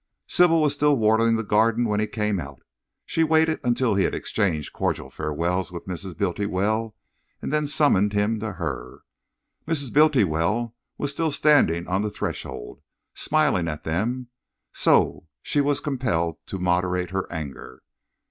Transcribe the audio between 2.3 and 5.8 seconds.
out. She waited until he had exchanged cordial farewells